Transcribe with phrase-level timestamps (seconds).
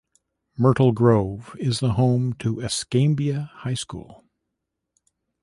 [0.57, 4.25] Myrtle Grove is the home to Escambia High School.